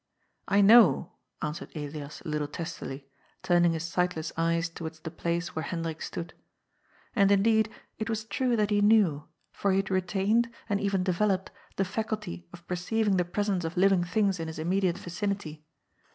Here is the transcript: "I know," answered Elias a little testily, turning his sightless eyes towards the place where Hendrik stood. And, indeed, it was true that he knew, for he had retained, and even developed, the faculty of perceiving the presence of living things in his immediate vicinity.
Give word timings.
"I 0.57 0.61
know," 0.61 1.11
answered 1.43 1.69
Elias 1.75 2.21
a 2.21 2.27
little 2.27 2.47
testily, 2.47 3.07
turning 3.43 3.73
his 3.73 3.83
sightless 3.83 4.31
eyes 4.35 4.67
towards 4.67 5.01
the 5.01 5.11
place 5.11 5.55
where 5.55 5.61
Hendrik 5.61 6.01
stood. 6.01 6.33
And, 7.15 7.31
indeed, 7.31 7.69
it 7.99 8.09
was 8.09 8.23
true 8.25 8.55
that 8.55 8.71
he 8.71 8.81
knew, 8.81 9.25
for 9.51 9.69
he 9.69 9.77
had 9.77 9.91
retained, 9.91 10.49
and 10.67 10.81
even 10.81 11.03
developed, 11.03 11.51
the 11.75 11.85
faculty 11.85 12.47
of 12.51 12.65
perceiving 12.65 13.17
the 13.17 13.23
presence 13.25 13.63
of 13.63 13.77
living 13.77 14.03
things 14.03 14.39
in 14.39 14.47
his 14.47 14.57
immediate 14.57 14.97
vicinity. 14.97 15.63